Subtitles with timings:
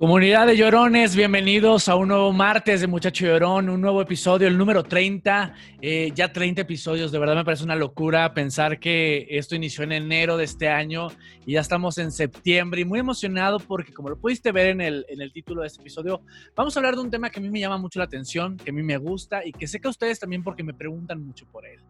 [0.00, 4.56] Comunidad de llorones, bienvenidos a un nuevo martes de Muchacho Llorón, un nuevo episodio, el
[4.56, 9.56] número 30, eh, ya 30 episodios, de verdad me parece una locura pensar que esto
[9.56, 11.08] inició en enero de este año
[11.44, 15.04] y ya estamos en septiembre y muy emocionado porque como lo pudiste ver en el,
[15.10, 16.22] en el título de este episodio,
[16.56, 18.70] vamos a hablar de un tema que a mí me llama mucho la atención, que
[18.70, 21.44] a mí me gusta y que sé que a ustedes también porque me preguntan mucho
[21.52, 21.80] por él.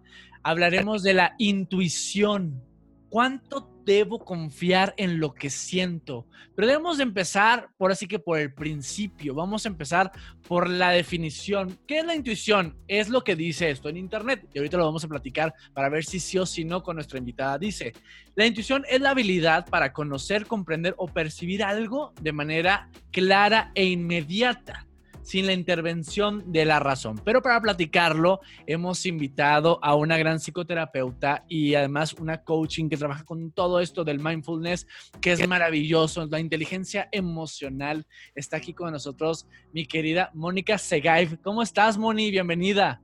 [0.42, 2.61] Hablaremos de la intuición
[3.11, 6.28] ¿Cuánto debo confiar en lo que siento?
[6.55, 9.34] Pero debemos de empezar por así que por el principio.
[9.34, 10.12] Vamos a empezar
[10.47, 11.77] por la definición.
[11.89, 12.78] ¿Qué es la intuición?
[12.86, 14.48] Es lo que dice esto en Internet.
[14.55, 17.19] Y ahorita lo vamos a platicar para ver si sí o si no con nuestra
[17.19, 17.58] invitada.
[17.58, 17.92] Dice,
[18.36, 23.86] la intuición es la habilidad para conocer, comprender o percibir algo de manera clara e
[23.86, 24.86] inmediata
[25.23, 27.21] sin la intervención de la razón.
[27.25, 33.25] Pero para platicarlo, hemos invitado a una gran psicoterapeuta y además una coaching que trabaja
[33.25, 34.87] con todo esto del mindfulness,
[35.21, 36.27] que es maravilloso.
[36.27, 41.41] La inteligencia emocional está aquí con nosotros, mi querida Mónica Segaiv.
[41.43, 42.31] ¿Cómo estás, Moni?
[42.31, 43.01] Bienvenida.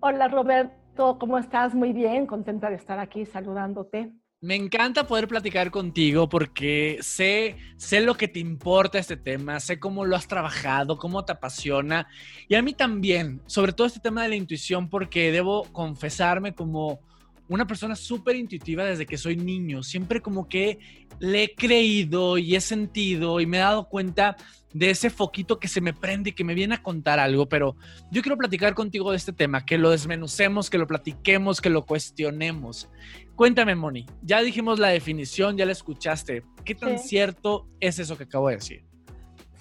[0.00, 1.18] Hola, Roberto.
[1.18, 1.74] ¿Cómo estás?
[1.74, 4.12] Muy bien, contenta de estar aquí saludándote.
[4.44, 9.80] Me encanta poder platicar contigo porque sé, sé lo que te importa este tema, sé
[9.80, 12.08] cómo lo has trabajado, cómo te apasiona.
[12.46, 17.00] Y a mí también, sobre todo este tema de la intuición, porque debo confesarme como
[17.48, 19.82] una persona súper intuitiva desde que soy niño.
[19.82, 20.78] Siempre como que
[21.18, 24.36] le he creído y he sentido y me he dado cuenta
[24.72, 27.76] de ese foquito que se me prende y que me viene a contar algo, pero
[28.10, 31.86] yo quiero platicar contigo de este tema, que lo desmenucemos, que lo platiquemos, que lo
[31.86, 32.90] cuestionemos.
[33.36, 36.42] Cuéntame, Moni, ya dijimos la definición, ya la escuchaste.
[36.64, 38.84] ¿Qué tan cierto es eso que acabo de decir?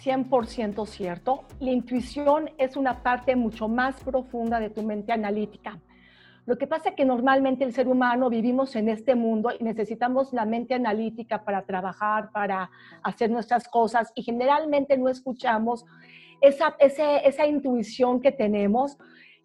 [0.03, 1.43] 100% cierto.
[1.59, 5.79] La intuición es una parte mucho más profunda de tu mente analítica.
[6.45, 10.33] Lo que pasa es que normalmente el ser humano vivimos en este mundo y necesitamos
[10.33, 12.69] la mente analítica para trabajar, para
[13.01, 15.85] hacer nuestras cosas y generalmente no escuchamos
[16.41, 18.97] esa, esa intuición que tenemos,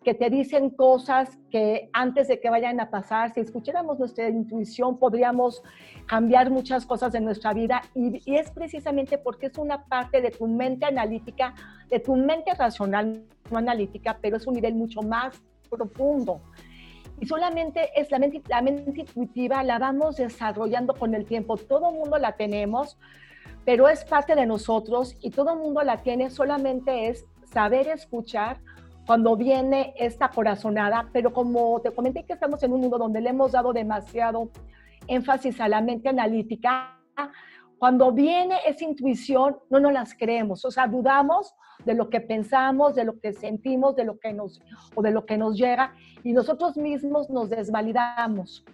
[0.03, 4.99] que te dicen cosas que antes de que vayan a pasar, si escucháramos nuestra intuición,
[4.99, 5.63] podríamos
[6.07, 10.33] cambiar muchas cosas en nuestra vida y, y es precisamente porque es una parte de
[10.33, 11.55] tu mente analítica,
[11.89, 13.23] de tu mente racional,
[13.53, 16.41] no analítica, pero es un nivel mucho más profundo.
[17.21, 21.57] Y solamente es la mente, la mente intuitiva, la vamos desarrollando con el tiempo.
[21.57, 22.97] Todo mundo la tenemos,
[23.65, 26.31] pero es parte de nosotros y todo mundo la tiene.
[26.31, 28.61] Solamente es saber escuchar
[29.07, 31.09] cuando viene esta corazonada.
[31.13, 34.51] Pero como te comenté que estamos en un mundo donde le hemos dado demasiado
[35.07, 36.99] énfasis a la mente analítica,
[37.79, 42.95] cuando viene esa intuición, no nos las creemos, o sea, dudamos de lo que pensamos,
[42.95, 44.61] de lo que sentimos, de lo que nos
[44.95, 45.95] o de lo que nos llega
[46.25, 48.65] y nosotros mismos nos desvalidamos.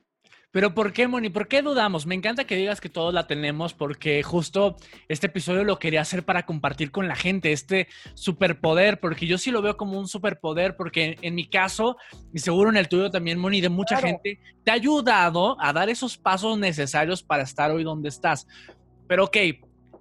[0.55, 1.31] Pero ¿por qué, Moni?
[1.31, 2.07] ¿Por qué dudamos?
[2.07, 4.77] Me encanta que digas que todos la tenemos porque justo
[5.09, 9.51] este episodio lo quería hacer para compartir con la gente, este superpoder, porque yo sí
[9.51, 11.97] lo veo como un superpoder, porque en, mi caso,
[12.33, 15.89] y seguro en el tuyo también, Moni, de mucha gente, te ha ayudado a dar
[15.89, 18.47] esos pasos necesarios para estar hoy donde estás.
[19.09, 19.37] Pero ok,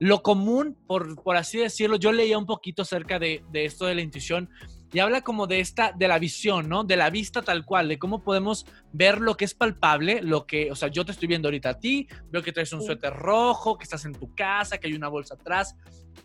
[0.03, 3.95] lo común, por, por así decirlo, yo leía un poquito acerca de, de esto de
[3.95, 4.49] la intuición
[4.93, 6.83] y habla como de esta, de la visión, ¿no?
[6.83, 10.71] De la vista tal cual, de cómo podemos ver lo que es palpable, lo que,
[10.71, 13.77] o sea, yo te estoy viendo ahorita a ti, veo que traes un suéter rojo,
[13.77, 15.75] que estás en tu casa, que hay una bolsa atrás,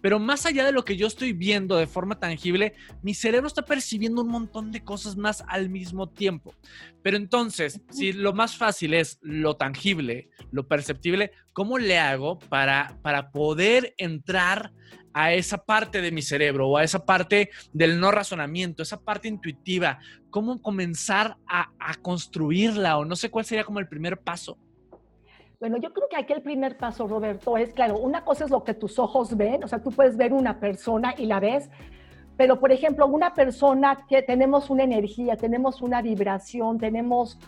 [0.01, 3.63] pero más allá de lo que yo estoy viendo de forma tangible, mi cerebro está
[3.63, 6.55] percibiendo un montón de cosas más al mismo tiempo.
[7.03, 12.99] Pero entonces, si lo más fácil es lo tangible, lo perceptible, ¿cómo le hago para,
[13.03, 14.73] para poder entrar
[15.13, 19.29] a esa parte de mi cerebro o a esa parte del no razonamiento, esa parte
[19.29, 19.99] intuitiva,
[20.31, 21.69] cómo comenzar a,
[22.03, 24.59] construirla o no sé cuál sería como el primer paso.
[25.61, 28.63] Bueno, yo creo que aquí el primer paso, Roberto, es claro, una cosa es lo
[28.63, 31.69] que tus ojos ven, o sea, tú puedes ver una persona y la ves,
[32.37, 37.39] pero por ejemplo, una persona que tenemos una energía, tenemos una vibración, tenemos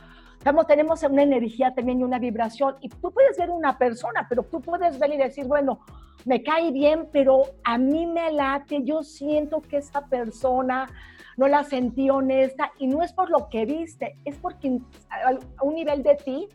[0.66, 2.76] tenemos una energía también y una vibración.
[2.80, 5.80] Y tú puedes ver una persona, pero tú puedes ver y decir, bueno,
[6.24, 10.88] me cae bien, pero a mí me late, yo siento que esa persona
[11.36, 14.78] no la sentí honesta y no es por lo que viste, es porque
[15.10, 16.48] a un nivel de ti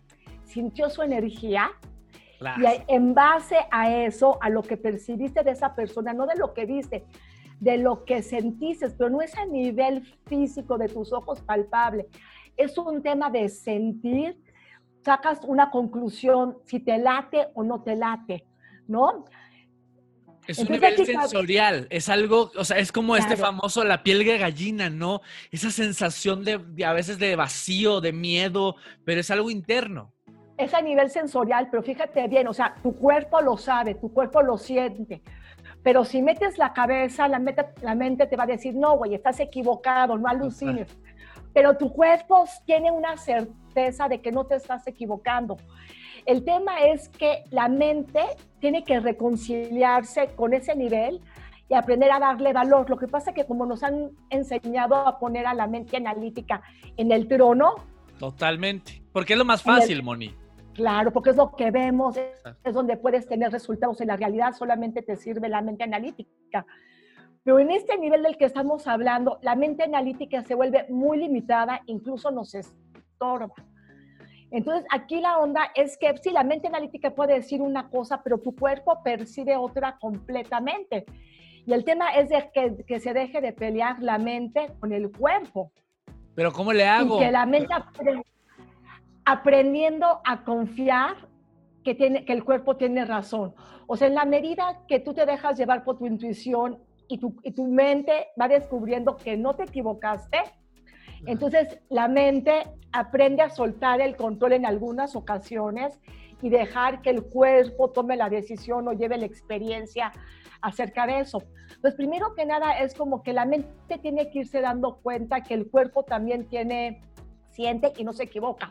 [0.43, 1.71] sintió su energía
[2.39, 6.53] Y en base a eso, a lo que percibiste de esa persona, no de lo
[6.53, 7.05] que viste,
[7.59, 12.07] de lo que sentiste, pero no es a nivel físico de tus ojos palpable.
[12.57, 14.37] Es un tema de sentir,
[15.03, 18.45] sacas una conclusión si te late o no te late,
[18.87, 19.25] ¿no?
[20.47, 24.37] Es un nivel sensorial, es algo, o sea, es como este famoso la piel de
[24.37, 25.21] gallina, ¿no?
[25.51, 30.13] Esa sensación de, a veces de vacío, de miedo, pero es algo interno.
[30.57, 34.41] Es a nivel sensorial, pero fíjate bien, o sea, tu cuerpo lo sabe, tu cuerpo
[34.41, 35.21] lo siente.
[35.83, 37.41] Pero si metes la cabeza, la,
[37.81, 40.95] la mente te va a decir, no, güey, estás equivocado, no alucines.
[41.55, 45.55] Pero tu cuerpo tiene una certeza de que no te estás equivocando.
[46.25, 48.19] El tema es que la mente
[48.59, 51.21] tiene que reconciliarse con ese nivel
[51.69, 52.89] y aprender a darle valor.
[52.89, 56.61] Lo que pasa es que como nos han enseñado a poner a la mente analítica
[56.97, 57.75] en el trono.
[58.19, 59.01] Totalmente.
[59.13, 60.35] Porque es lo más fácil, Moni.
[60.73, 64.01] Claro, porque es lo que vemos, es donde puedes tener resultados.
[64.01, 66.65] En la realidad solamente te sirve la mente analítica.
[67.45, 71.80] Pero en este nivel del que estamos hablando, la mente analítica se vuelve muy limitada,
[71.86, 73.53] incluso nos estorba.
[74.50, 78.39] Entonces, aquí la onda es que sí, la mente analítica puede decir una cosa, pero
[78.39, 81.06] tu cuerpo percibe otra completamente.
[81.68, 82.50] Y el tema es de
[82.88, 85.71] que, se deje de pelear la mente con el cuerpo.
[86.33, 87.19] Pero ¿cómo le hago?
[87.19, 87.75] que la mente
[89.24, 91.15] aprendiendo a confiar
[91.83, 93.53] que, tiene, que el cuerpo tiene razón.
[93.86, 97.35] O sea, en la medida que tú te dejas llevar por tu intuición y tu,
[97.43, 100.39] y tu mente va descubriendo que no te equivocaste,
[101.25, 105.99] entonces, la mente aprende a soltar el control en algunas ocasiones
[106.41, 110.11] y dejar que el cuerpo tome la decisión o lleve la experiencia
[110.61, 111.43] acerca de eso.
[111.81, 115.53] Pues primero que nada es como que la mente tiene que irse dando cuenta que
[115.53, 117.01] el cuerpo también tiene,
[117.49, 118.69] siente y no se equivoca.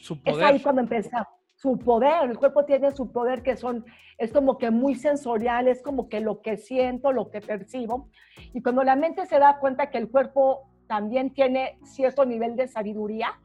[0.00, 0.38] Su poder.
[0.38, 1.28] Es ahí cuando empieza
[1.58, 3.84] su poder, el cuerpo tiene su poder que son,
[4.16, 8.10] es como que muy sensorial, es como que lo que siento, lo que percibo.
[8.54, 12.68] Y cuando la mente se da cuenta que el cuerpo también tiene cierto nivel de
[12.68, 13.40] sabiduría,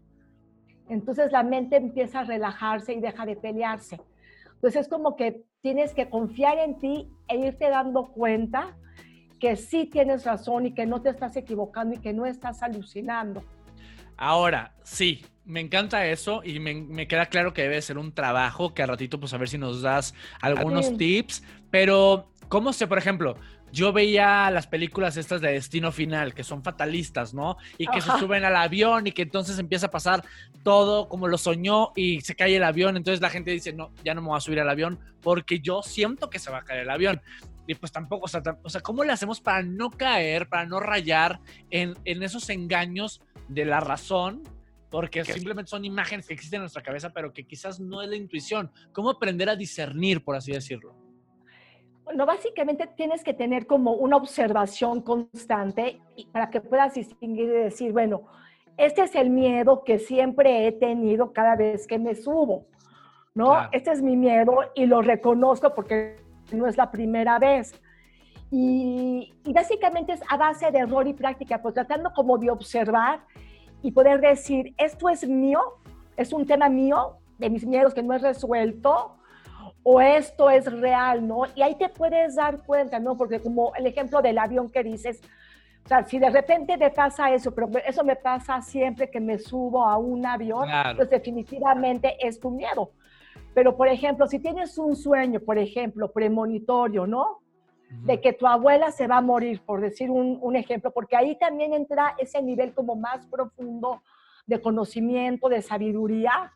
[0.90, 4.00] entonces la mente empieza a relajarse y deja de pelearse.
[4.54, 8.78] Entonces es como que tienes que confiar en ti e irte dando cuenta
[9.40, 13.44] que sí tienes razón y que no te estás equivocando y que no estás alucinando.
[14.18, 18.84] Ahora, sí, me encanta eso y me, queda claro que debe ser un trabajo que
[18.84, 23.36] a ratito, pues a ver si nos das algunos tips, pero ¿cómo sé, por ejemplo,
[23.74, 27.58] yo veía las películas estas de Destino Final, que son fatalistas, ¿no?
[27.80, 30.24] Y que se suben al avión y que entonces empieza a pasar
[30.62, 32.96] todo como lo soñó y se cae el avión.
[32.96, 35.82] Entonces la gente dice, no, ya no me voy a subir al avión porque yo
[35.82, 37.20] siento que se va a caer el avión.
[37.66, 40.80] Y pues tampoco, o sea, o sea ¿cómo le hacemos para no caer, para no
[40.80, 41.40] rayar
[41.72, 43.22] en, en esos engaños
[43.54, 44.44] de la razón?
[44.90, 48.16] Porque simplemente son imágenes que existen en nuestra cabeza, pero que quizás no es la
[48.16, 48.72] intuición.
[48.92, 50.94] ¿Cómo aprender a discernir, por así decirlo?
[52.04, 56.00] Bueno, básicamente tienes que tener como una observación constante
[56.32, 58.28] para que puedas distinguir y decir, bueno,
[58.78, 62.68] este es el miedo que siempre he tenido cada vez que me subo,
[63.34, 63.70] ¿no?
[63.72, 66.18] Este es mi miedo y lo reconozco porque
[66.52, 67.80] no es la primera vez.
[68.56, 73.22] Y, y, básicamente es a base de error y práctica, pues tratando como de observar
[73.82, 75.60] y poder decir, esto es mío,
[76.18, 79.16] es un tema mío, de mis miedos que no he resuelto,
[79.82, 81.46] o esto es real, ¿no?
[81.56, 83.18] Y ahí te puedes dar cuenta, ¿no?
[83.18, 85.20] Porque como el ejemplo del avión que dices,
[85.84, 89.40] o sea, si de repente te pasa eso, pero eso me pasa siempre que me
[89.40, 92.92] subo a un avión, pues definitivamente es tu miedo.
[93.56, 97.43] Pero, por ejemplo, si tienes un sueño, por ejemplo, premonitorio, ¿no?
[98.02, 101.74] De que tu abuela se va a morir, por decir un, ejemplo, porque ahí también
[101.74, 104.04] entra ese nivel como más profundo
[104.46, 106.52] de conocimiento, de sabiduría,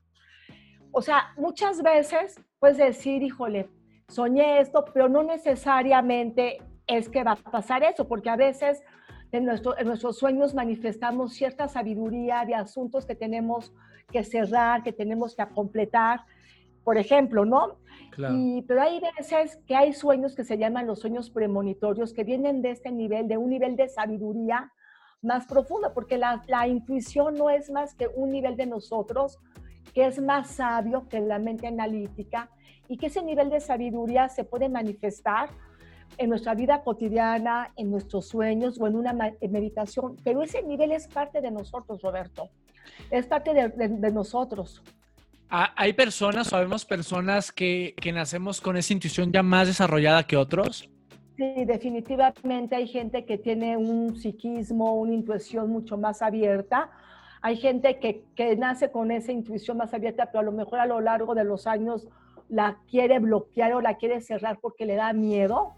[0.91, 3.69] o sea, muchas veces puedes decir, híjole,
[4.07, 8.81] soñé esto, pero no necesariamente es que va a pasar eso, porque a veces
[9.31, 13.73] en, en nuestros sueños manifestamos cierta sabiduría de asuntos que tenemos
[14.11, 16.25] que cerrar, que tenemos que completar,
[16.87, 17.79] por ejemplo, ¿no?
[18.11, 18.33] Claro.
[18.33, 22.61] Y, pero hay veces que hay sueños que se llaman los sueños premonitorios, que vienen
[22.61, 24.71] de este nivel, de un nivel de sabiduría
[25.21, 29.37] más profundo, porque la, la intuición no es más que un nivel de nosotros
[29.93, 32.49] que es más sabio que la mente analítica
[32.87, 35.49] y que ese nivel de sabiduría se puede manifestar
[36.17, 41.09] en nuestra vida cotidiana, en nuestros sueños o en una meditación, pero ese nivel es
[41.09, 42.49] parte de nosotros, Roberto,
[43.11, 44.81] es parte de, nosotros.
[45.49, 50.89] ¿Hay personas, sabemos personas que, que nacemos con esa intuición ya más desarrollada que otros?
[51.37, 56.89] Sí, definitivamente hay gente que tiene un psiquismo, una intuición mucho más abierta,
[57.41, 60.99] hay gente que, nace con esa intuición más abierta, pero a lo mejor a lo
[61.01, 62.07] largo de los años
[62.49, 65.75] la quiere bloquear o la quiere cerrar porque le da miedo,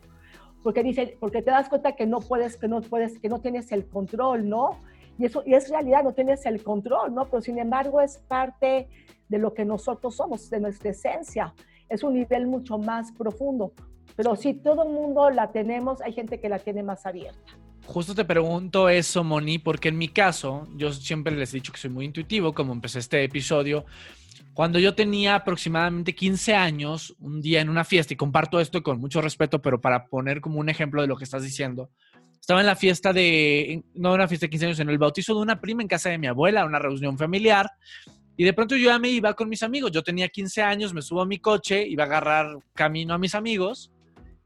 [0.64, 3.72] porque dice, porque te das cuenta que no puedes, que no puedes, que no tienes
[3.72, 4.82] el control, ¿no?
[5.18, 7.26] Y eso y es realidad, no tienes el control, ¿no?
[7.26, 8.88] Pero sin embargo es parte
[9.30, 11.54] de lo que nosotros somos, de nuestra esencia.
[11.88, 13.74] Es un nivel mucho más profundo.
[14.16, 17.40] Pero si todo el mundo la tenemos, hay gente que la tiene más abierta.
[17.86, 21.80] Justo te pregunto eso, Moni, porque en mi caso, yo siempre les he dicho que
[21.80, 23.86] soy muy intuitivo, como empecé este episodio.
[24.54, 29.00] Cuando yo tenía aproximadamente 15 años, un día en una fiesta, y comparto esto con
[29.00, 31.90] mucho respeto, pero para poner como un ejemplo de lo que estás diciendo,
[32.40, 35.42] estaba en la fiesta de, no una fiesta de 15 años, en el bautizo de
[35.42, 37.72] una prima en casa de mi abuela, una reunión familiar,
[38.40, 39.92] y de pronto yo ya me iba con mis amigos.
[39.92, 43.36] Yo tenía 15 años, me subo a mi coche, iba a agarrar camino a mis
[43.36, 43.92] amigos,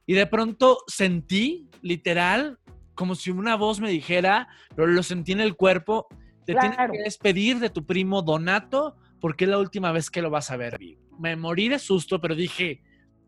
[0.07, 2.57] y de pronto sentí, literal,
[2.95, 6.07] como si una voz me dijera, pero lo sentí en el cuerpo,
[6.43, 10.31] te tienes que despedir de tu primo Donato porque es la última vez que lo
[10.31, 10.79] vas a ver.
[11.19, 12.81] Me morí de susto, pero dije,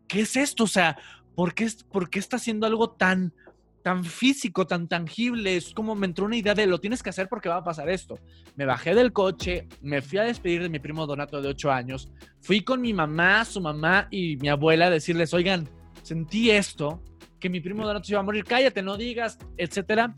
[0.08, 0.64] ¿qué es esto?
[0.64, 0.98] O sea,
[1.36, 3.32] ¿por qué, por qué está haciendo algo tan,
[3.86, 5.54] tan físico, tan tangible?
[5.54, 7.88] Es como me entró una idea de lo tienes que hacer porque va a pasar
[7.88, 8.18] esto.
[8.56, 12.10] Me bajé del coche, me fui a despedir de mi primo Donato de 8 años,
[12.40, 15.68] fui con mi mamá, su mamá y mi abuela a decirles, oigan,
[16.02, 17.00] sentí esto,
[17.38, 20.16] que mi primo Donato se iba a morir, cállate, no digas, etcétera.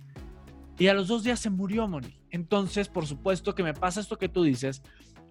[0.78, 2.22] Y a los dos días se murió, Moni.
[2.30, 4.80] Entonces, por supuesto que me pasa esto que tú dices,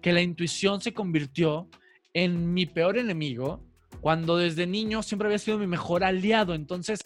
[0.00, 1.68] que la intuición se convirtió
[2.14, 3.64] en mi peor enemigo,
[4.00, 6.54] cuando desde niño siempre había sido mi mejor aliado.
[6.54, 7.00] Entonces,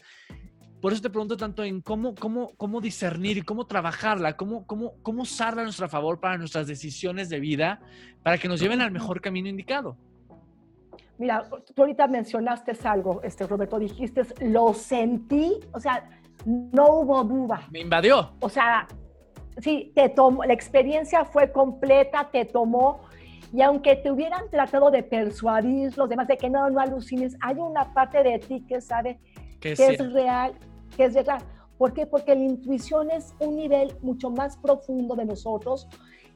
[0.83, 4.95] por eso te pregunto tanto en cómo, cómo, cómo discernir y cómo trabajarla, cómo, cómo,
[5.03, 7.81] cómo usarla a nuestro favor para nuestras decisiones de vida,
[8.25, 9.97] para que nos lleven al mejor camino indicado.
[11.19, 16.11] Mira, tú ahorita mencionaste algo, este, Roberto, dijiste, lo sentí, o sea,
[16.45, 17.69] no hubo duda.
[17.71, 18.33] Me invadió.
[18.41, 18.89] O sea,
[19.59, 23.03] sí, te tomó, la experiencia fue completa, te tomó,
[23.53, 27.55] y aunque te hubieran tratado de persuadir los demás de que no, no alucines, hay
[27.55, 29.21] una parte de ti que sabe
[29.61, 30.55] que, es real,
[30.97, 31.43] que es real.
[31.79, 32.07] ¿Por qué?
[32.07, 35.89] Porque la intuición es un nivel mucho más profundo de nosotros,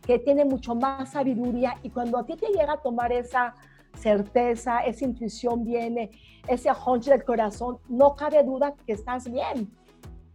[0.02, 3.54] que tiene mucho más sabiduría, y cuando a ti te llega a tomar esa
[3.96, 6.10] certeza, esa intuición viene,
[6.48, 9.70] ese hunch del corazón, no cabe duda que estás bien.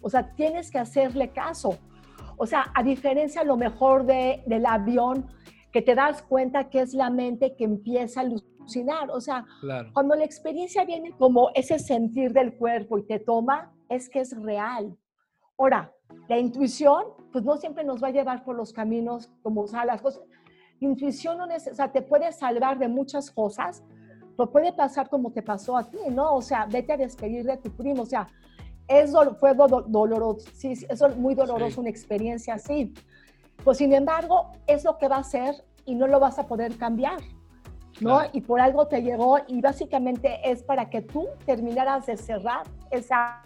[0.01, 1.77] O sea, tienes que hacerle caso.
[2.37, 5.27] O sea, a diferencia a lo mejor de, del avión,
[5.71, 9.09] que te das cuenta que es la mente que empieza a alucinar.
[9.11, 9.45] O sea,
[9.93, 14.35] cuando la experiencia viene como ese sentir del cuerpo y te toma, es que es
[14.41, 14.97] real.
[15.57, 15.93] Ahora,
[16.27, 19.85] la intuición, pues no siempre nos va a llevar por los caminos como, o sea,
[19.85, 20.23] las cosas
[20.79, 23.83] intuición no es, o sea, te puede salvar de muchas cosas,
[24.35, 26.33] pero puede pasar como te pasó a ti, ¿no?
[26.33, 28.27] O sea, vete a despedir de tu primo, o sea,
[28.87, 32.93] es fue doloroso, sí, es muy doloroso una experiencia así.
[33.63, 35.53] Pues sin embargo, es lo que va a ser
[35.85, 37.19] y no lo vas a poder cambiar,
[37.99, 38.21] ¿no?
[38.33, 43.41] Y por algo te llegó y básicamente es para que tú terminaras de cerrar esa,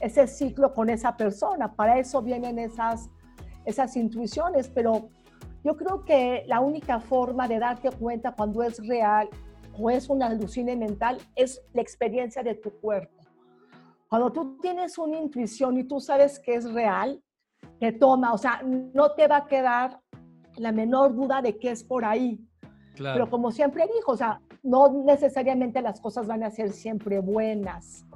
[0.00, 1.72] ese ciclo con esa persona.
[1.74, 3.10] Para eso vienen esas,
[3.64, 5.08] esas intuiciones, pero
[5.62, 9.28] yo creo que la única forma de darte cuenta cuando es real
[9.78, 13.14] o es una alucine mental es la experiencia de tu cuerpo.
[14.08, 17.20] Cuando tú tienes una intuición y tú sabes que es real,
[17.80, 20.00] te toma, o sea, no te va a quedar
[20.56, 22.38] la menor duda de que es por ahí.
[22.96, 28.06] Pero como siempre dijo, o sea, no necesariamente las cosas van a ser siempre buenas,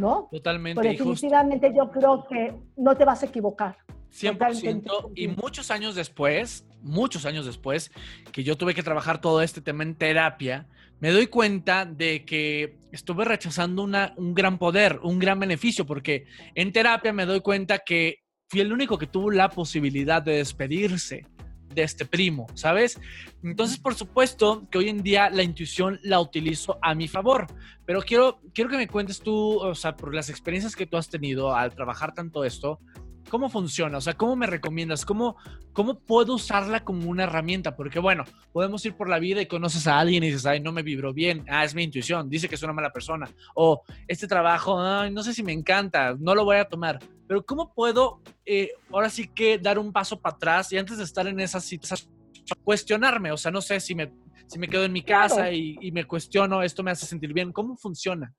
[0.00, 0.28] ¿no?
[0.30, 0.80] Totalmente.
[0.80, 3.76] Pero definitivamente yo creo que no te vas a equivocar.
[4.12, 5.12] 100%.
[5.14, 7.92] Y muchos años después, muchos años después,
[8.32, 10.66] que yo tuve que trabajar todo este tema en terapia,
[10.98, 16.26] me doy cuenta de que estuve rechazando una, un gran poder, un gran beneficio, porque
[16.54, 21.26] en terapia me doy cuenta que fui el único que tuvo la posibilidad de despedirse
[21.74, 23.00] de este primo, ¿sabes?
[23.42, 27.46] Entonces, por supuesto que hoy en día la intuición la utilizo a mi favor,
[27.86, 31.08] pero quiero, quiero que me cuentes tú, o sea, por las experiencias que tú has
[31.08, 32.80] tenido al trabajar tanto esto,
[33.28, 33.98] ¿Cómo funciona?
[33.98, 35.04] O sea, ¿cómo me recomiendas?
[35.04, 35.36] ¿Cómo,
[35.72, 37.76] ¿Cómo puedo usarla como una herramienta?
[37.76, 40.72] Porque, bueno, podemos ir por la vida y conoces a alguien y dices, ay, no
[40.72, 41.44] me vibró bien.
[41.48, 42.28] Ah, es mi intuición.
[42.28, 43.28] Dice que es una mala persona.
[43.54, 46.98] O este trabajo, ay, no sé si me encanta, no lo voy a tomar.
[47.28, 51.04] Pero, ¿cómo puedo eh, ahora sí que dar un paso para atrás y antes de
[51.04, 52.16] estar en esas situaciones,
[52.64, 53.30] cuestionarme?
[53.30, 54.12] O sea, no sé si me,
[54.46, 57.52] si me quedo en mi casa y, y me cuestiono, esto me hace sentir bien.
[57.52, 58.34] ¿Cómo funciona?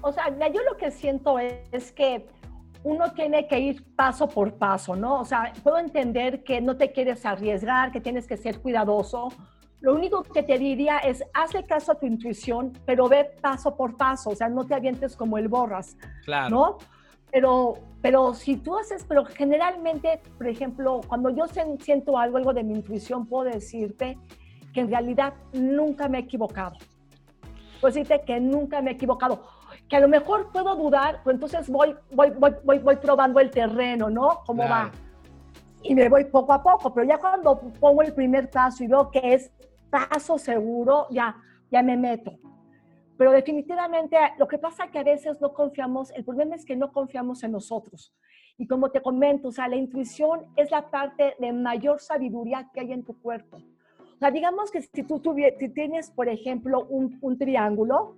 [0.00, 2.26] O sea, yo lo que siento es que
[2.84, 5.20] uno tiene que ir paso por paso, ¿no?
[5.20, 9.28] O sea, puedo entender que no te quieres arriesgar, que tienes que ser cuidadoso.
[9.80, 13.96] Lo único que te diría es, hazle caso a tu intuición, pero ve paso por
[13.96, 16.50] paso, o sea, no te avientes como el borras, claro.
[16.50, 16.78] ¿no?
[17.32, 21.46] Pero, pero si tú haces, pero generalmente, por ejemplo, cuando yo
[21.80, 24.18] siento algo, algo de mi intuición, puedo decirte
[24.74, 26.76] que en realidad nunca me he equivocado.
[27.80, 29.42] pues decirte que nunca me he equivocado.
[29.88, 33.50] Que a lo mejor puedo dudar, pues entonces voy, voy, voy, voy, voy probando el
[33.50, 34.40] terreno, ¿no?
[34.46, 34.90] ¿Cómo va?
[35.82, 39.10] Y me voy poco a poco, pero ya cuando pongo el primer paso y veo
[39.10, 39.52] que es
[39.90, 41.36] paso seguro, ya,
[41.70, 42.32] ya me meto.
[43.16, 46.74] Pero definitivamente lo que pasa es que a veces no confiamos, el problema es que
[46.74, 48.12] no confiamos en nosotros.
[48.56, 52.80] Y como te comento, o sea, la intuición es la parte de mayor sabiduría que
[52.80, 53.58] hay en tu cuerpo.
[54.14, 55.20] O sea, digamos que si tú
[55.58, 58.16] si tienes, por ejemplo, un, un triángulo,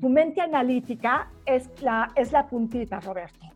[0.00, 3.46] tu mente analítica es la, es la puntita, Roberto.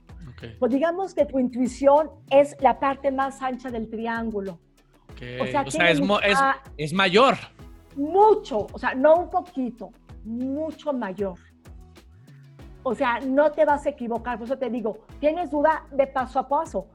[0.59, 4.59] Pues digamos que tu intuición es la parte más ancha del triángulo.
[5.41, 5.99] O sea, es,
[6.79, 7.37] es, mayor.
[7.95, 9.91] Mucho, o sea, no un poquito,
[10.25, 11.39] mucho mayor.
[12.83, 16.39] O sea, no te vas a equivocar, por eso te digo, tienes duda de paso
[16.39, 16.87] a paso,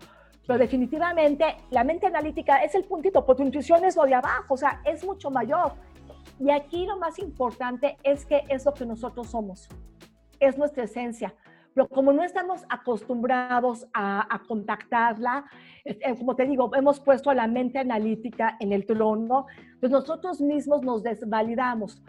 [0.48, 4.56] pero definitivamente la mente analítica es el puntito, porque tu intuición es lo de abajo,
[4.56, 5.74] o sea, es mucho mayor.
[6.40, 9.70] Y aquí lo más importante es que es lo que nosotros somos,
[10.40, 11.34] es nuestra esencia.
[11.74, 15.46] Pero como no estamos acostumbrados a, contactarla,
[15.84, 19.46] eh, como te digo, hemos puesto a la mente analítica en el trono,
[19.82, 22.02] pues nosotros mismos nos desvalidamos.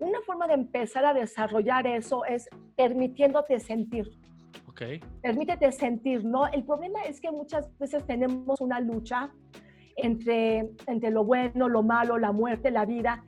[0.00, 4.10] Una forma de empezar a desarrollar eso es permitiéndote sentir.
[4.68, 5.00] Okay.
[5.22, 6.48] Permítete sentir, ¿no?
[6.48, 9.30] El problema es que muchas veces tenemos una lucha
[9.96, 13.22] entre, entre lo bueno, lo malo, la muerte, la vida.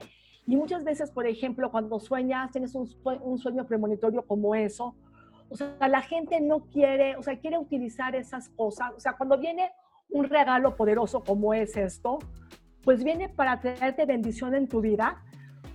[0.47, 2.89] Y muchas veces, por ejemplo, cuando sueñas, tienes un,
[3.23, 4.95] un sueño premonitorio como eso,
[5.49, 8.93] o sea, la gente no quiere, o sea, quiere utilizar esas cosas.
[8.97, 9.71] O sea, cuando viene
[10.11, 12.19] un regalo poderoso como es esto,
[12.83, 15.23] pues viene para traerte bendición en tu vida,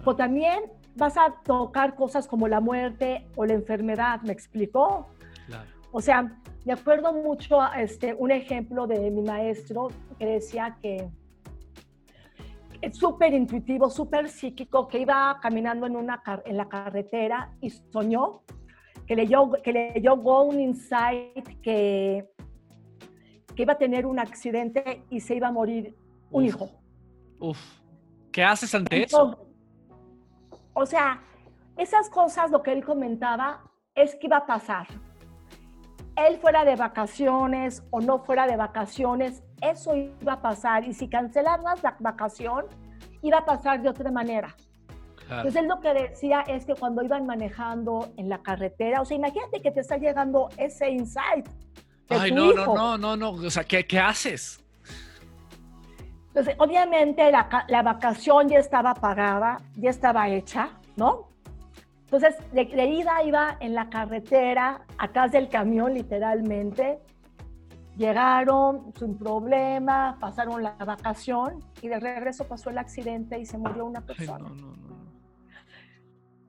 [0.05, 0.59] o también
[0.95, 5.07] vas a tocar cosas como la muerte o la enfermedad, ¿me explicó?
[5.91, 9.88] O sea, me acuerdo mucho este, un ejemplo de mi maestro
[10.19, 11.09] que decía que
[12.91, 18.42] súper intuitivo, súper psíquico, que iba caminando en, una, en la carretera y soñó
[19.09, 22.29] que leyó, que leyó un Insight que,
[23.55, 25.96] que iba a tener un accidente y se iba a morir
[26.29, 26.70] un hijo.
[27.39, 27.57] Uf.
[28.31, 29.48] ¿Qué haces ante eso?
[30.74, 31.24] O sea,
[31.75, 33.63] esas cosas, lo que él comentaba,
[33.96, 34.85] es que iba a pasar.
[36.15, 40.83] Él fuera de vacaciones o no fuera de vacaciones, eso iba a pasar.
[40.85, 42.65] Y si cancelas la vacación,
[43.22, 44.55] iba a pasar de otra manera.
[45.29, 49.15] Entonces él lo que decía es que cuando iban manejando en la carretera, o sea,
[49.15, 51.48] imagínate que te está llegando ese insight.
[52.09, 54.59] Ay, no, no, no, no, no, o sea, ¿qué, qué haces?
[56.29, 61.29] Entonces, obviamente la, la, vacación ya estaba pagada, ya estaba hecha, ¿no?
[62.05, 67.00] Entonces, de, de, ida iba en la carretera, atrás del camión, literalmente.
[68.00, 73.85] Llegaron sin problema, pasaron la vacación y de regreso pasó el accidente y se murió
[73.85, 74.48] una persona.
[74.50, 75.00] Ay, no, no, no.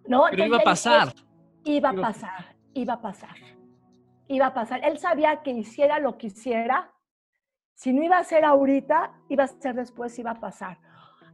[0.06, 0.24] ¿no?
[0.30, 1.12] Pero iba a pasar.
[1.64, 3.36] Iba a pasar, iba a pasar,
[4.28, 4.84] iba a pasar.
[4.84, 6.92] Él sabía que hiciera lo que hiciera,
[7.74, 10.78] si no iba a ser ahorita, iba a ser después, iba a pasar.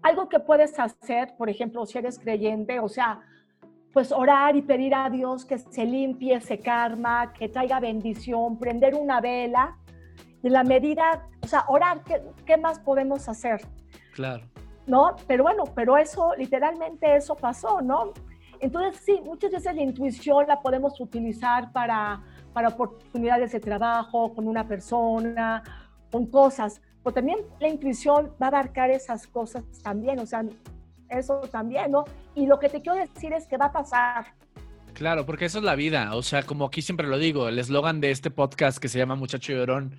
[0.01, 3.21] Algo que puedes hacer, por ejemplo, si eres creyente, o sea,
[3.93, 8.95] pues orar y pedir a Dios que se limpie ese karma, que traiga bendición, prender
[8.95, 9.77] una vela.
[10.47, 13.67] En la medida, o sea, orar, ¿qué, qué más podemos hacer?
[14.15, 14.45] Claro.
[14.87, 15.17] ¿No?
[15.27, 18.13] Pero bueno, pero eso, literalmente eso pasó, ¿no?
[18.61, 24.47] Entonces, sí, muchas veces la intuición la podemos utilizar para, para oportunidades de trabajo, con
[24.47, 25.65] una persona,
[26.13, 30.45] con cosas, pero también la intuición va a abarcar esas cosas también, o sea,
[31.09, 32.05] eso también, ¿no?
[32.37, 34.27] Y lo que te quiero decir es que va a pasar.
[34.93, 38.01] Claro, porque eso es la vida, o sea, como aquí siempre lo digo, el eslogan
[38.01, 39.99] de este podcast que se llama Muchacho Llorón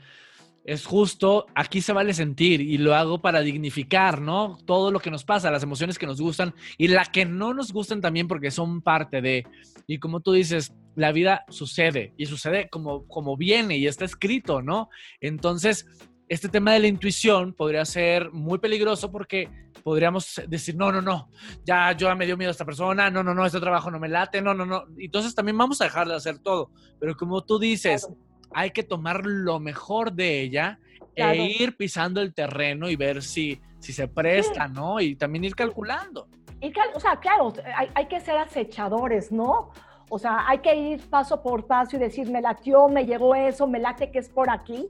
[0.67, 4.57] es justo, aquí se vale sentir y lo hago para dignificar, ¿no?
[4.65, 7.71] Todo lo que nos pasa, las emociones que nos gustan y las que no nos
[7.71, 9.47] gustan también porque son parte de,
[9.87, 14.61] y como tú dices, la vida sucede y sucede como, como viene y está escrito,
[14.61, 14.89] ¿no?
[15.21, 15.85] Entonces,
[16.27, 19.49] este tema de la intuición podría ser muy peligroso porque
[19.85, 21.29] podríamos decir, no, no, no,
[21.65, 24.09] ya yo me dio miedo a esta persona, no, no, no, este trabajo no me
[24.09, 24.83] late, no, no, no.
[24.97, 26.71] Entonces también vamos a dejar de hacer todo.
[26.99, 28.05] Pero como tú dices,
[28.53, 30.79] hay que tomar lo mejor de ella
[31.15, 34.99] e ir pisando el terreno y ver si, si se presta, ¿no?
[34.99, 36.27] Y también ir calculando.
[36.61, 39.71] Y, o sea, claro, hay, hay, que ser acechadores, ¿no?
[40.09, 43.67] O sea, hay que ir paso por paso y decir, me latió, me llegó eso,
[43.67, 44.87] me late que es por aquí,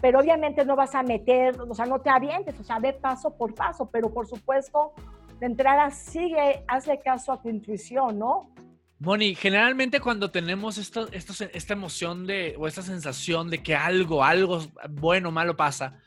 [0.00, 3.30] pero obviamente no vas a meter, o sea, no te avientes, o sea, ve paso
[3.30, 4.92] por paso, pero por supuesto,
[5.38, 8.50] de entrada sigue, hazle caso a tu intuición, ¿no?
[8.98, 14.66] Moni, generalmente cuando tenemos esto, esta emoción de, o esta sensación de que algo, algo
[14.88, 16.00] bueno o malo pasa,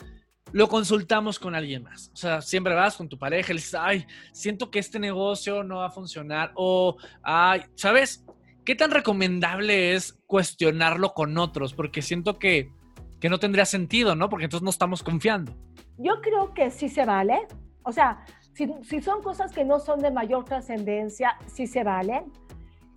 [0.52, 2.10] lo consultamos con alguien más.
[2.14, 5.64] O sea, siempre vas con tu pareja y le dices, ay, siento que este negocio
[5.64, 6.52] no va a funcionar.
[6.56, 8.26] O, ay, ¿sabes?
[8.66, 11.74] ¿Qué tan recomendable es cuestionarlo con otros?
[11.74, 12.72] Porque siento que,
[13.20, 14.30] que no tendría sentido, ¿no?
[14.30, 15.56] Porque entonces no estamos confiando.
[15.98, 17.48] Yo creo que sí se vale.
[17.84, 22.24] O sea, si, si son cosas que no son de mayor trascendencia, sí se vale.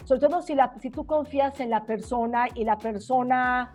[0.05, 3.73] Sobre todo si, la, si tú confías en la persona y la persona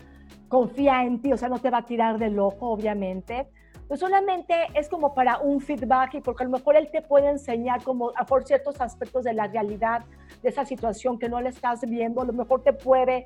[0.48, 3.48] confía en ti, o sea, no te va a tirar de loco, obviamente
[3.88, 7.30] pues solamente es como para un feedback y porque a lo mejor él te puede
[7.30, 10.04] enseñar como a por ciertos aspectos de la realidad
[10.42, 13.26] de esa situación que no le estás viendo, a lo mejor te puede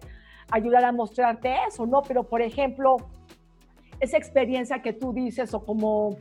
[0.51, 2.03] ayudar a mostrarte eso, ¿no?
[2.03, 2.97] Pero por ejemplo,
[3.99, 6.17] esa experiencia que tú dices o como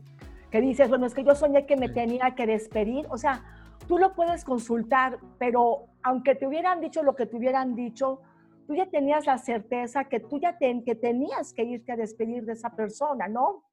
[0.51, 3.45] que dices, bueno, es que yo soñé que me tenía que despedir, o sea,
[3.87, 8.21] tú lo puedes consultar, pero aunque te hubieran dicho lo que te hubieran dicho,
[8.67, 12.53] tú ya tenías la certeza que tú ya que tenías que irte a despedir de
[12.53, 13.65] esa persona, ¿no?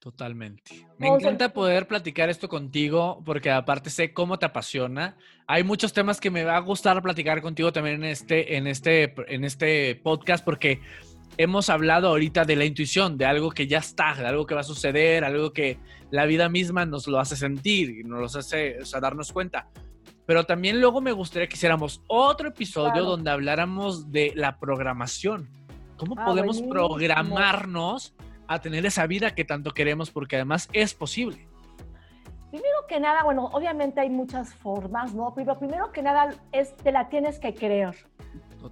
[0.00, 0.86] Totalmente.
[0.96, 5.16] Me encanta poder platicar esto contigo porque aparte sé cómo te apasiona.
[5.48, 9.14] Hay muchos temas que me va a gustar platicar contigo también en este, en este,
[9.26, 10.80] en este podcast porque
[11.36, 14.60] hemos hablado ahorita de la intuición, de algo que ya está, de algo que va
[14.60, 15.78] a suceder, algo que
[16.10, 19.68] la vida misma nos lo hace sentir y nos lo hace darnos cuenta.
[20.26, 25.48] Pero también luego me gustaría que hiciéramos otro episodio donde habláramos de la programación.
[25.96, 28.14] ¿Cómo ah, podemos programarnos?
[28.48, 31.46] a tener esa vida que tanto queremos porque además es posible?
[32.50, 35.34] Primero que nada, bueno, obviamente hay muchas formas, ¿no?
[35.34, 37.94] Pero primero que nada es te la tienes que creer,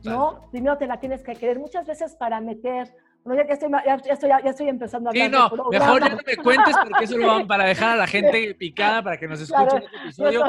[0.05, 0.49] ¿no?
[0.51, 1.59] Primero te la tienes que creer.
[1.59, 2.94] Muchas veces para meter
[3.27, 5.27] bueno, ya, estoy, ya, estoy, ya, estoy, empezando a hablar.
[5.27, 8.07] Sí, no, mejor ya no me cuentes porque eso lo van para dejar a la
[8.07, 10.44] gente picada para que nos escuchen este episodio.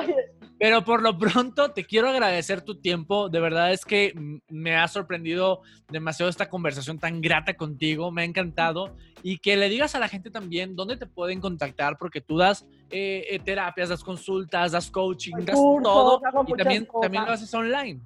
[0.60, 3.30] Pero por lo pronto te quiero agradecer tu tiempo.
[3.30, 4.14] De verdad es que
[4.50, 8.12] me ha sorprendido demasiado esta conversación tan grata contigo.
[8.12, 8.96] Me ha encantado.
[9.24, 12.68] Y que le digas a la gente también dónde te pueden contactar porque tú das
[12.92, 16.22] eh, eh, terapias, das consultas, das coaching, das todo.
[16.46, 18.02] Y también, también lo haces online.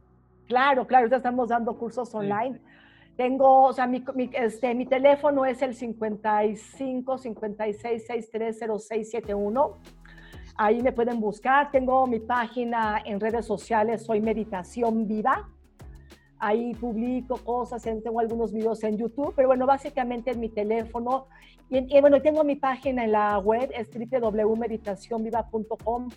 [0.52, 2.60] Claro, claro, ya estamos dando cursos online.
[3.16, 9.78] Tengo, o sea, mi, este, mi teléfono es el 55 56 63 0671.
[10.58, 11.72] Ahí me pueden buscar.
[11.72, 15.48] Tengo mi página en redes sociales, soy Meditación Viva.
[16.38, 21.28] Ahí publico cosas, tengo algunos videos en YouTube, pero bueno, básicamente en mi teléfono.
[21.70, 26.10] Y, y bueno, tengo mi página en la web, es www.meditacionviva.com.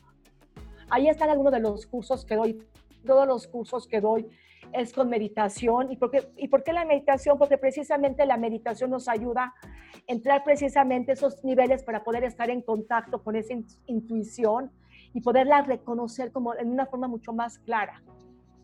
[0.91, 2.61] Ahí están algunos de los cursos que doy,
[3.05, 4.27] todos los cursos que doy
[4.73, 5.93] es con meditación.
[5.93, 7.39] ¿Y por, qué, ¿Y por la meditación?
[7.39, 9.69] Porque precisamente la meditación nos ayuda a
[10.07, 13.55] entrar precisamente esos niveles para poder estar en contacto con esa
[13.87, 14.71] intuición
[15.13, 18.03] y poderla reconocer como en una forma mucho más clara.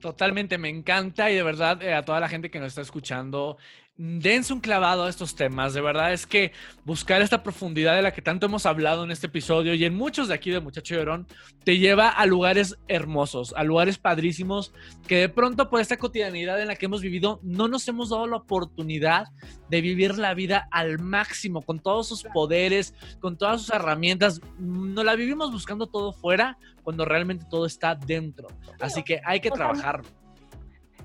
[0.00, 3.58] Totalmente, me encanta y de verdad eh, a toda la gente que nos está escuchando,
[4.02, 5.74] dense un clavado a estos temas.
[5.74, 6.52] De verdad es que
[6.86, 10.28] buscar esta profundidad de la que tanto hemos hablado en este episodio y en muchos
[10.28, 11.26] de aquí de Muchacho Llorón
[11.64, 14.72] te lleva a lugares hermosos, a lugares padrísimos
[15.06, 18.26] que de pronto por esta cotidianidad en la que hemos vivido no nos hemos dado
[18.26, 19.26] la oportunidad
[19.68, 24.40] de vivir la vida al máximo, con todos sus poderes, con todas sus herramientas.
[24.58, 28.48] No la vivimos buscando todo fuera cuando realmente todo está dentro.
[28.80, 29.50] Así que hay que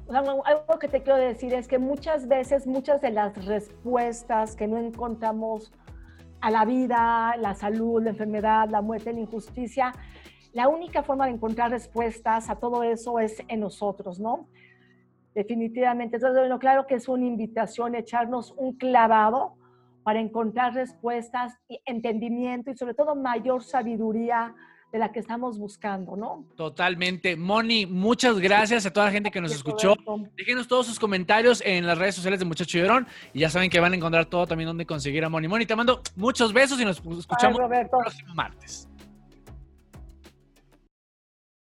[0.09, 4.77] algo que te quiero decir es que muchas veces, muchas de las respuestas que no
[4.77, 5.71] encontramos
[6.41, 9.93] a la vida, la salud, la enfermedad, la muerte, la injusticia,
[10.53, 14.47] la única forma de encontrar respuestas a todo eso es en nosotros, ¿no?
[15.33, 16.17] Definitivamente.
[16.17, 19.57] Entonces, bueno, claro que es una invitación echarnos un clavado
[20.03, 24.53] para encontrar respuestas y entendimiento y sobre todo mayor sabiduría
[24.95, 26.45] de la que estamos buscando, ¿no?
[26.55, 27.35] Totalmente.
[27.35, 29.93] Moni, muchas gracias a toda la gente que nos escuchó.
[30.37, 33.77] Déjenos todos sus comentarios en las redes sociales de Muchacho Llorón y ya saben que
[33.81, 35.49] van a encontrar todo también donde conseguir a Moni.
[35.49, 38.87] Moni, te mando muchos besos y nos escuchamos el próximo martes.